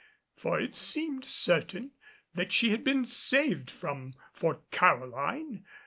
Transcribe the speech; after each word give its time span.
For 0.35 0.59
it 0.59 0.75
seemed 0.75 1.25
certain 1.25 1.91
that 2.33 2.51
she 2.51 2.71
had 2.71 2.83
been 2.83 3.05
saved 3.05 3.69
from 3.69 4.15
Fort 4.33 4.71
Caroline. 4.71 5.63